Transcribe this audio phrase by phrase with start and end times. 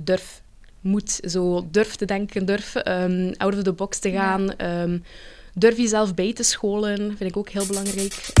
[0.00, 0.42] durf,
[0.80, 1.20] moet.
[1.24, 4.54] Zo durf te denken, durf um, out of the box te gaan.
[4.58, 4.82] Ja.
[4.82, 5.04] Um,
[5.54, 8.32] durf jezelf bij te scholen, vind ik ook heel belangrijk.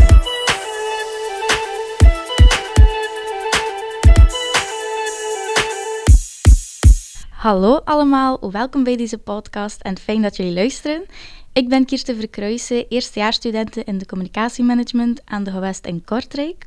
[7.30, 11.04] Hallo allemaal, welkom bij deze podcast en fijn dat jullie luisteren.
[11.52, 16.66] Ik ben Kirsten Verkruijsen, eerstejaarsstudenten in de communicatiemanagement aan de gewest in Kortrijk.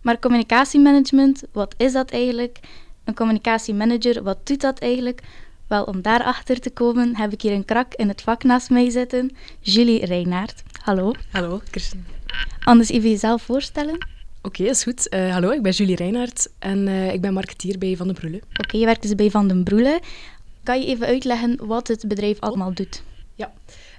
[0.00, 2.58] Maar communicatiemanagement, wat is dat eigenlijk?
[3.06, 5.22] Een communicatiemanager, wat doet dat eigenlijk?
[5.66, 8.90] Wel, om daarachter te komen heb ik hier een krak in het vak naast mij
[8.90, 10.62] zitten, Julie Reinaert.
[10.82, 11.12] Hallo.
[11.30, 12.06] Hallo, Kirsten.
[12.64, 14.06] Anders even jezelf voorstellen.
[14.42, 15.14] Oké, is goed.
[15.14, 18.42] Uh, hallo, ik ben Julie Reinaert en uh, ik ben marketeer bij Van den Broele.
[18.56, 20.00] Oké, je werkt dus bij Van den Broele.
[20.62, 23.02] Kan je even uitleggen wat het bedrijf allemaal doet?
[23.34, 23.52] Ja,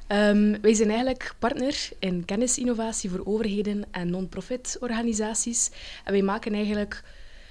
[0.08, 5.72] um, wij zijn eigenlijk partner in kennisinnovatie voor overheden en non-profit organisaties.
[6.04, 7.04] En wij maken eigenlijk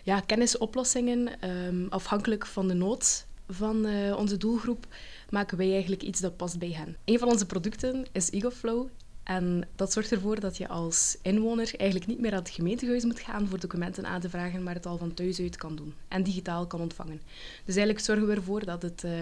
[0.06, 4.86] ja, kennisoplossingen um, afhankelijk van de nood van uh, onze doelgroep.
[5.30, 6.96] Maken wij eigenlijk iets dat past bij hen.
[7.04, 8.86] Een van onze producten is EgoFlow.
[9.22, 13.20] En dat zorgt ervoor dat je als inwoner eigenlijk niet meer naar het gemeentehuis moet
[13.20, 16.22] gaan voor documenten aan te vragen, maar het al van thuis uit kan doen en
[16.22, 17.20] digitaal kan ontvangen.
[17.64, 19.12] Dus eigenlijk zorgen we ervoor dat het uh,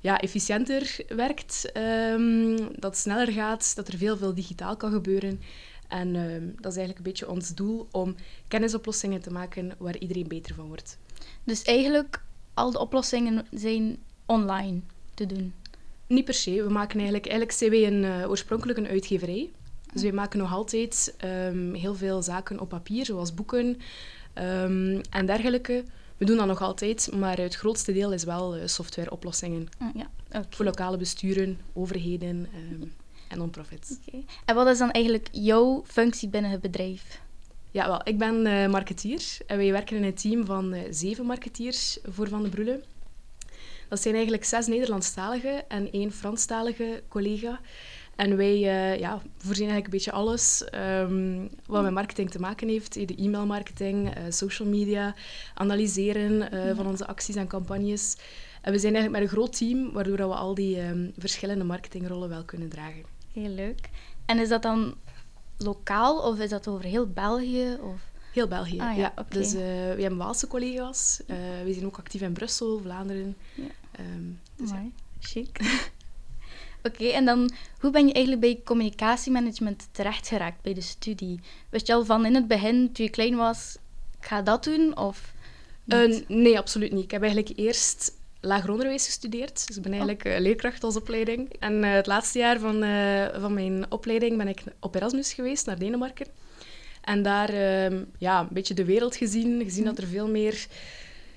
[0.00, 5.40] ja, efficiënter werkt, um, dat het sneller gaat, dat er veel, veel digitaal kan gebeuren.
[5.88, 8.14] En um, dat is eigenlijk een beetje ons doel om
[8.48, 10.98] kennisoplossingen te maken waar iedereen beter van wordt.
[11.44, 12.22] Dus eigenlijk,
[12.54, 13.96] al de oplossingen zijn
[14.26, 14.80] online
[15.14, 15.54] te doen?
[16.06, 16.62] Niet per se.
[16.62, 19.50] We maken eigenlijk, eigenlijk zijn wij een, uh, oorspronkelijk een uitgeverij.
[19.92, 23.66] Dus wij maken nog altijd um, heel veel zaken op papier, zoals boeken
[24.34, 25.84] um, en dergelijke.
[26.16, 29.68] We doen dat nog altijd, maar het grootste deel is wel uh, softwareoplossingen.
[29.82, 30.10] Oh, ja.
[30.28, 30.44] okay.
[30.50, 32.92] Voor lokale besturen, overheden um,
[33.34, 33.98] en non-profits.
[34.06, 34.24] Okay.
[34.44, 37.20] En wat is dan eigenlijk jouw functie binnen het bedrijf?
[37.70, 41.26] Ja, wel, ik ben uh, marketeer en wij werken in een team van uh, zeven
[41.26, 42.82] marketeers voor Van de Broele.
[43.88, 47.60] Dat zijn eigenlijk zes Nederlandstalige en één Franstalige collega.
[48.16, 52.68] En wij uh, ja, voorzien eigenlijk een beetje alles um, wat met marketing te maken
[52.68, 52.92] heeft.
[52.92, 55.14] De e-mailmarketing, uh, social media,
[55.54, 56.74] analyseren uh, ja.
[56.74, 58.16] van onze acties en campagnes.
[58.62, 62.28] En we zijn eigenlijk met een groot team, waardoor we al die um, verschillende marketingrollen
[62.28, 63.13] wel kunnen dragen.
[63.34, 63.88] Heel leuk.
[64.26, 64.94] En is dat dan
[65.58, 67.78] lokaal of is dat over heel België?
[67.80, 68.00] Of?
[68.32, 69.02] Heel België, ah, ja.
[69.02, 69.12] ja.
[69.16, 69.24] Okay.
[69.28, 69.60] Dus we
[69.98, 71.20] hebben Waalse collega's.
[71.64, 73.36] we zijn ook actief in Brussel, Vlaanderen.
[73.54, 73.64] Ja.
[74.00, 74.84] Um, dus ja.
[75.20, 75.58] Chic.
[76.86, 77.50] Oké, okay, en dan
[77.80, 81.40] hoe ben je eigenlijk bij communicatiemanagement terechtgeraakt bij de studie?
[81.68, 83.76] Wist je al van in het begin, toen je klein was,
[84.20, 84.96] ik ga dat doen?
[84.96, 85.34] Of
[85.86, 87.04] uh, nee, absoluut niet.
[87.04, 88.12] Ik heb eigenlijk eerst
[88.44, 89.66] lager onderwijs gestudeerd.
[89.66, 90.38] Dus ik ben eigenlijk oh.
[90.38, 91.52] leerkracht als opleiding.
[91.58, 95.66] En uh, het laatste jaar van, uh, van mijn opleiding ben ik op Erasmus geweest,
[95.66, 96.26] naar Denemarken.
[97.00, 97.52] En daar
[98.18, 100.66] ja, een beetje de wereld gezien, gezien dat er veel meer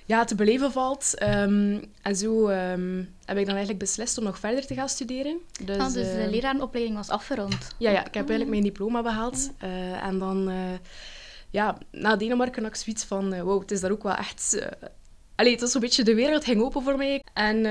[0.06, 1.14] ja, te beleven valt.
[1.24, 5.38] Um, en zo um, heb ik dan eigenlijk beslist om nog verder te gaan studeren.
[5.64, 7.58] Dus, ah, dus de lerarenopleiding was afgerond?
[7.78, 9.50] Ja, ja ik heb eigenlijk mijn diploma behaald.
[9.64, 10.52] Uh, en dan,
[11.50, 14.68] ja, na Denemarken had ik zoiets van, wow, het is daar ook wel echt...
[15.38, 17.24] Allee, het was zo'n beetje de wereld ging open voor mij.
[17.34, 17.66] En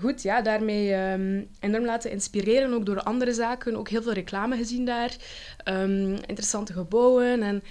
[0.00, 3.76] goed, ja, daarmee um, enorm laten inspireren, ook door andere zaken.
[3.76, 5.16] Ook heel veel reclame gezien daar.
[6.26, 7.62] interessante gebouwen en...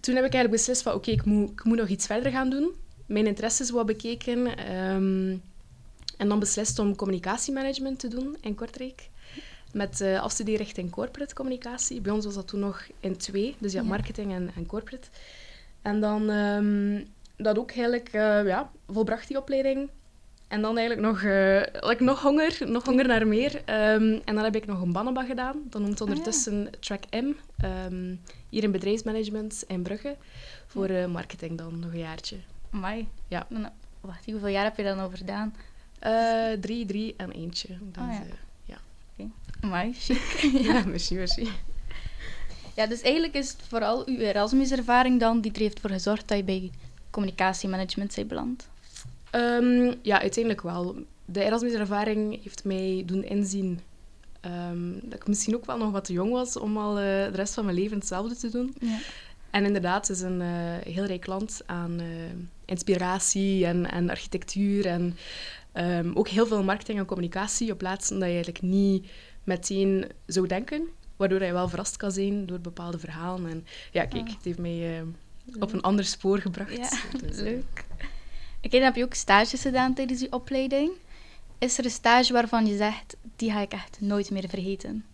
[0.00, 2.32] Toen heb ik eigenlijk beslist van, oké, okay, ik, moet, ik moet nog iets verder
[2.32, 2.74] gaan doen
[3.06, 4.72] mijn interesses wat bekeken.
[4.76, 5.42] Um,
[6.16, 9.08] en dan beslist om communicatiemanagement te doen in Kortrijk.
[9.72, 12.00] Met uh, afstudeerrichting corporate communicatie.
[12.00, 13.56] Bij ons was dat toen nog in twee.
[13.58, 15.08] Dus ja, marketing en, en, corporate.
[15.82, 16.30] En dan
[17.36, 19.90] dat ook eigenlijk uh, ja, volbracht die opleiding.
[20.48, 23.54] En dan eigenlijk nog, uh, like nog honger, nog honger naar meer.
[23.54, 25.62] Um, en dan heb ik nog een Bannenba gedaan.
[25.64, 26.78] Dat noemt ondertussen ah, ja.
[26.80, 27.32] Track M.
[27.64, 30.16] Um, hier in bedrijfsmanagement in Brugge.
[30.66, 32.36] Voor uh, marketing dan nog een jaartje.
[32.70, 33.08] Amai.
[33.28, 33.46] Ja.
[33.48, 33.68] Dan,
[34.00, 35.54] wacht, hoeveel jaar heb je dan over gedaan?
[36.06, 37.68] Uh, drie, drie en eentje.
[37.68, 38.22] Dus, oh, ja.
[38.64, 38.76] Ja.
[39.12, 39.30] Okay.
[39.60, 40.48] Amai, chic.
[40.72, 41.48] ja, merci, merci.
[42.76, 46.38] Ja, dus eigenlijk is het vooral uw Erasmus-ervaring dan die er heeft voor gezorgd dat
[46.38, 46.70] je bij
[47.14, 48.68] communicatiemanagement bent beland?
[49.34, 50.96] Um, ja, uiteindelijk wel.
[51.24, 53.80] De Erasmus-ervaring heeft mij doen inzien
[54.46, 57.30] um, dat ik misschien ook wel nog wat te jong was om al uh, de
[57.32, 58.74] rest van mijn leven hetzelfde te doen.
[58.80, 58.98] Ja.
[59.50, 60.48] En inderdaad, het is een uh,
[60.94, 62.06] heel rijk land aan uh,
[62.64, 65.16] inspiratie en, en, architectuur en
[65.74, 69.06] um, ook heel veel marketing en communicatie op plaatsen dat je eigenlijk niet
[69.44, 70.88] meteen zou denken.
[71.16, 73.50] Waardoor je wel verrast kan zijn door bepaalde verhalen.
[73.50, 75.04] En ja, kijk, het heeft mij
[75.58, 76.76] op een ander spoor gebracht.
[76.76, 76.90] Ja,
[77.26, 77.84] dus, leuk.
[78.62, 80.90] Oké, dan heb je ook stages gedaan tijdens je opleiding.
[81.58, 85.04] Is er een stage waarvan je zegt, die ga ik echt nooit meer vergeten?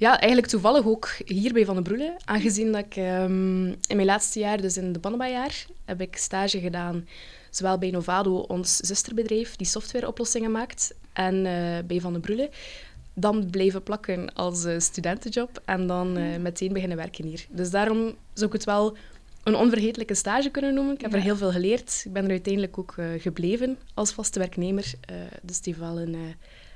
[0.00, 2.16] ja, eigenlijk toevallig ook hier bij Van den Broele.
[2.24, 6.60] Aangezien dat ik ehm, in mijn laatste jaar, dus in de Bannenbaar, heb ik stage
[6.60, 7.06] gedaan.
[7.50, 12.50] Zowel bij Novado, ons zusterbedrijf, die softwareoplossingen maakt, en eh, bij Van den Broele.
[13.14, 17.46] Dan blijven plakken als uh, studentenjob en dan uh, meteen beginnen werken hier.
[17.48, 18.96] Dus daarom zou ik het wel
[19.42, 20.94] een onvergetelijke stage kunnen noemen.
[20.94, 22.02] Ik heb er heel veel geleerd.
[22.04, 24.94] Ik ben er uiteindelijk ook gebleven als vaste werknemer.
[25.42, 26.16] dus het heeft wel een,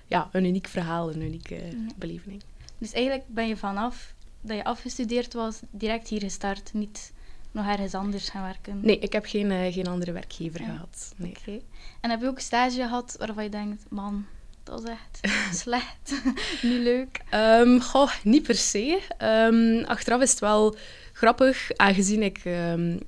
[0.06, 1.60] ja, een uniek verhaal, een unieke
[1.96, 2.42] beleving.
[2.78, 7.12] Dus eigenlijk ben je vanaf dat je afgestudeerd was, direct hier gestart, niet
[7.50, 8.80] nog ergens anders gaan werken?
[8.80, 11.14] Nee, ik heb geen, geen andere werkgever gehad.
[11.16, 11.34] Nee.
[11.40, 11.62] Okay.
[12.00, 14.26] En heb je ook stage gehad waarvan je denkt, man,
[14.64, 15.20] dat is echt
[15.62, 16.22] slecht,
[16.62, 17.20] niet leuk?
[17.34, 19.00] Um, goh, niet per se.
[19.22, 20.76] Um, achteraf is het wel
[21.12, 23.00] grappig, aangezien ik um,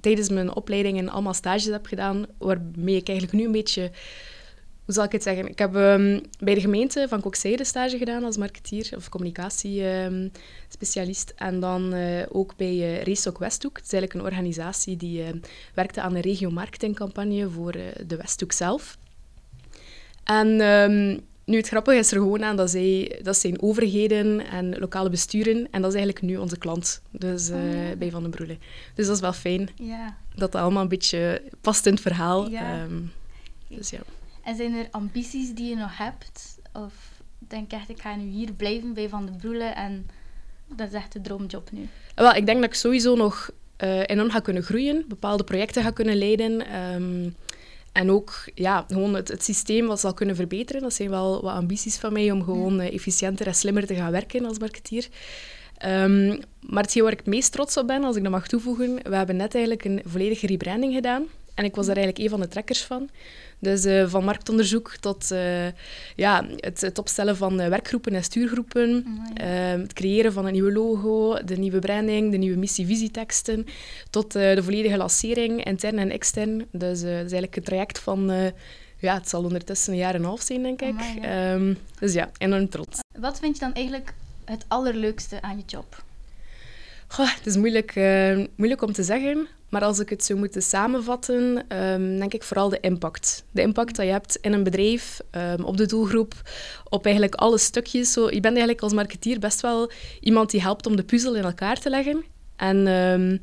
[0.00, 3.90] tijdens mijn opleidingen allemaal stages heb gedaan, waarmee ik eigenlijk nu een beetje
[4.84, 5.48] hoe zal ik het zeggen?
[5.48, 5.72] Ik heb
[6.38, 11.32] bij de gemeente van Kokzijde stage gedaan als marketeer of communicatiespecialist.
[11.36, 13.76] En dan uh, ook bij uh, Westhoek.
[13.76, 15.28] Het is eigenlijk een organisatie die uh,
[15.74, 17.72] werkte aan een regio-marketingcampagne voor
[18.06, 18.98] de Westhoek zelf.
[20.24, 24.78] En um, nu, het grappige is er gewoon aan dat, zij, dat zijn overheden en
[24.78, 25.68] lokale besturen.
[25.70, 27.56] En dat is eigenlijk nu onze klant, dus oh.
[27.98, 28.56] bij Van den Broele.
[28.94, 29.68] Dus dat is wel fijn.
[29.74, 30.08] Yeah.
[30.34, 32.50] Dat dat allemaal een beetje past in het verhaal.
[32.50, 32.90] Yeah.
[33.68, 33.98] dus ja.
[34.44, 36.58] En zijn er ambities die je nog hebt?
[36.72, 36.92] Of
[37.38, 40.06] denk echt, ik ga nu hier blijven bij Van de Broelen en
[40.76, 41.88] dat is echt de droomjob nu?
[42.14, 45.90] Wel, ik denk dat ik sowieso nog uh, enorm ga kunnen groeien, bepaalde projecten ga
[45.90, 46.76] kunnen leiden.
[46.94, 47.34] Um,
[48.00, 50.82] en ook ja, gewoon het, het, systeem wat zal kunnen verbeteren.
[50.82, 54.12] Dat zijn wel wat ambities van mij om gewoon uh, efficiënter en slimmer te gaan
[54.12, 55.08] werken als marketeer.
[55.86, 58.94] Um, maar hetgeen waar ik het meest trots op ben, als ik dat mag toevoegen,
[59.02, 61.24] we hebben net eigenlijk een volledige rebranding gedaan.
[61.60, 63.08] En ik was daar eigenlijk een van de trekkers van.
[63.58, 65.66] Dus uh, van marktonderzoek tot uh,
[66.16, 70.72] ja, het, het, opstellen van uh, werkgroepen en stuurgroepen, ehm, het creëren van een nieuwe
[70.72, 73.66] logo, de nieuwe branding, de nieuwe missie-visieteksten,
[74.10, 76.58] tot de volledige lancering, intern en extern.
[76.70, 78.52] Dus dat is eigenlijk een traject van,
[78.98, 80.94] ja, het zal ondertussen een jaar en een half zijn, denk ik.
[81.54, 82.98] Um, dus ja, enorm trots.
[83.18, 84.14] Wat vind je dan eigenlijk
[84.44, 86.02] het allerleukste aan je job?
[87.12, 87.94] Goh, het is moeilijk,
[88.56, 92.68] moeilijk om te zeggen, maar als ik het zou moeten samenvatten, um, denk ik vooral
[92.68, 93.44] de impact.
[93.50, 96.34] De impact dat je hebt in een bedrijf, um, op de doelgroep,
[96.88, 98.12] op eigenlijk alle stukjes.
[98.12, 99.90] Zo, je bent eigenlijk als marketeer best wel
[100.20, 102.24] iemand die helpt om de puzzel in elkaar te leggen.
[102.56, 103.40] En um,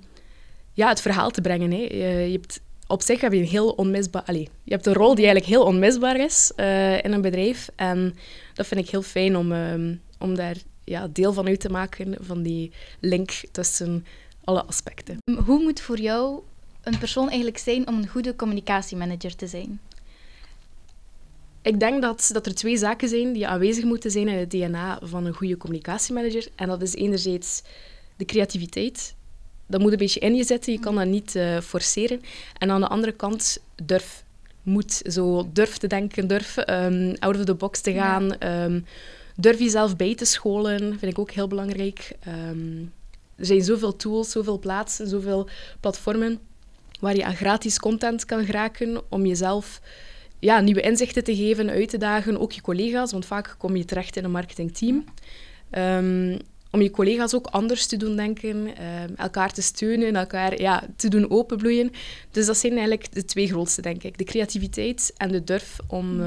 [0.74, 1.72] ja, het verhaal te brengen.
[1.72, 1.78] Hè.
[1.78, 4.34] Je, je, hebt, op zich heb je een heel onmisbaar...
[4.34, 7.70] Je hebt een rol die eigenlijk heel onmisbaar is uh, in een bedrijf.
[7.76, 8.16] En
[8.54, 9.54] dat vind ik heel fijn om,
[10.20, 10.56] om daar
[10.88, 14.06] ja, deel van uit te maken, van die link tussen
[14.44, 15.18] alle aspecten.
[15.46, 16.42] Hoe moet voor jou
[16.84, 19.80] een persoon eigenlijk zijn om een goede communicatiemanager te zijn?
[21.62, 25.00] Ik denk dat, dat er twee zaken zijn die aanwezig moeten zijn in het DNA
[25.04, 26.48] van een goede communicatiemanager.
[26.56, 27.62] En dat is enerzijds
[28.16, 29.16] de creativiteit.
[29.66, 32.22] Dat moet een beetje in je zetten, je kan dat niet uh, forceren.
[32.58, 34.26] En aan de andere kant durf.
[34.64, 38.36] Moet zo durf te denken, durf um, out of the box te gaan.
[38.40, 38.64] Ja.
[38.64, 38.86] Um,
[39.38, 42.12] durf jezelf bij te scholen, vind ik ook heel belangrijk.
[42.28, 42.94] Um,
[43.36, 45.48] er zijn zoveel tools, zoveel plaatsen, zoveel
[45.80, 46.40] platformen
[47.00, 49.82] waar je aan gratis content kan geraken om jezelf
[50.40, 53.86] ja, nieuwe inzichten te geven, uit te dagen, ook je collega's, want vaak kom je
[53.86, 55.04] terecht in een marketingteam.
[55.72, 56.38] Um,
[56.72, 61.08] om je collega's ook anders te doen denken, um, elkaar te steunen, elkaar ja, te
[61.08, 61.92] doen openbloeien.
[62.32, 64.18] Dus dat zijn eigenlijk de twee grootste, denk ik.
[64.18, 66.22] De creativiteit en de durf om,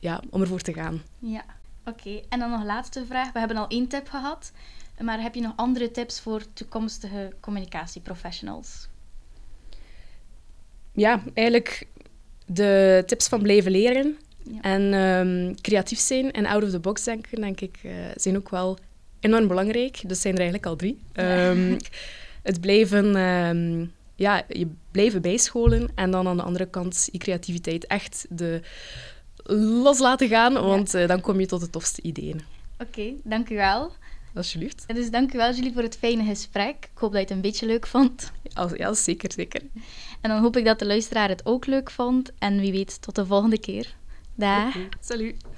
[0.00, 1.02] ja, om ervoor te gaan.
[1.18, 1.44] Ja,
[1.86, 2.20] oké.
[2.28, 3.32] En dan nog laatste vraag.
[3.32, 4.52] We hebben al één tip gehad.
[5.00, 8.88] Maar heb je nog andere tips voor toekomstige communicatieprofessionals?
[10.92, 11.86] Ja, eigenlijk
[12.46, 14.18] de tips van blijven leren
[14.60, 18.48] en um, creatief zijn en out of the box denken, denk ik, uh, zijn ook
[18.50, 18.78] wel
[19.20, 20.08] enorm belangrijk.
[20.08, 20.98] Dus zijn er eigenlijk al drie.
[21.12, 21.48] Ja.
[21.48, 21.76] Um,
[22.42, 27.86] het blijven, um, ja, je blijven bijscholen en dan aan de andere kant je creativiteit
[27.86, 28.60] echt de
[29.54, 31.02] los laten gaan, want ja.
[31.02, 32.40] uh, dan kom je tot de tofste ideeën.
[32.78, 33.92] Oké, okay, dank u wel.
[34.34, 34.84] Alsjeblieft.
[34.86, 36.76] Dus dank u wel, Julie, voor het fijne gesprek.
[36.76, 38.32] Ik hoop dat je het een beetje leuk vond.
[38.42, 39.62] Ja, ja, zeker, zeker.
[40.20, 42.32] En dan hoop ik dat de luisteraar het ook leuk vond.
[42.38, 43.94] En wie weet, tot de volgende keer.
[44.34, 44.74] Dag.
[45.00, 45.55] Salut.